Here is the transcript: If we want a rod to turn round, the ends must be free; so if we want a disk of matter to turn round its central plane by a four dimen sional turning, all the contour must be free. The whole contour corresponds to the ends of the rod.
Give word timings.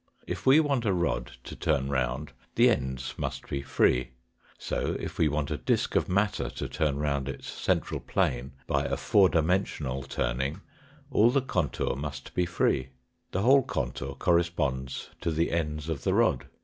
If 0.25 0.47
we 0.47 0.59
want 0.59 0.83
a 0.85 0.93
rod 0.93 1.33
to 1.43 1.55
turn 1.55 1.87
round, 1.89 2.31
the 2.55 2.71
ends 2.71 3.13
must 3.17 3.47
be 3.47 3.61
free; 3.61 4.09
so 4.57 4.95
if 4.99 5.19
we 5.19 5.27
want 5.27 5.51
a 5.51 5.57
disk 5.59 5.95
of 5.95 6.09
matter 6.09 6.49
to 6.49 6.67
turn 6.67 6.97
round 6.97 7.29
its 7.29 7.47
central 7.47 7.99
plane 7.99 8.53
by 8.65 8.85
a 8.85 8.97
four 8.97 9.29
dimen 9.29 9.61
sional 9.65 10.09
turning, 10.09 10.61
all 11.11 11.29
the 11.29 11.39
contour 11.39 11.95
must 11.95 12.33
be 12.33 12.47
free. 12.47 12.89
The 13.31 13.43
whole 13.43 13.61
contour 13.61 14.15
corresponds 14.15 15.11
to 15.19 15.29
the 15.29 15.51
ends 15.51 15.87
of 15.87 16.03
the 16.03 16.15
rod. 16.15 16.47